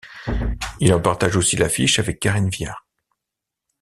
Il 0.79 0.91
en 0.95 0.99
partage 0.99 1.35
aussi 1.37 1.57
l'affiche 1.57 1.99
avec 1.99 2.19
Karine 2.19 2.49
Viard. 2.49 2.87